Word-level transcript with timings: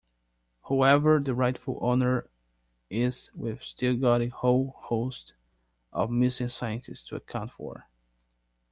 Whoever 0.63 1.19
the 1.19 1.35
rightful 1.35 1.77
owner 1.79 2.27
is 2.89 3.29
we've 3.35 3.63
still 3.63 3.95
got 3.97 4.23
a 4.23 4.29
whole 4.29 4.71
host 4.79 5.35
of 5.93 6.09
missing 6.09 6.47
scientists 6.49 7.03
to 7.09 7.17
account 7.17 7.51
for. 7.51 7.87